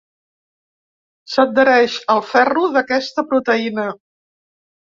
S'adhereix 1.33 1.97
al 2.15 2.23
ferro 2.31 2.65
d'aquesta 2.79 3.29
proteïna. 3.35 3.89